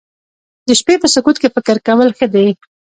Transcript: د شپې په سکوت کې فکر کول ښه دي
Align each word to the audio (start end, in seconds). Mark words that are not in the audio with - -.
د 0.67 0.69
شپې 0.79 0.95
په 1.01 1.07
سکوت 1.15 1.35
کې 1.41 1.49
فکر 1.55 1.75
کول 1.87 2.09
ښه 2.17 2.27
دي 2.33 2.47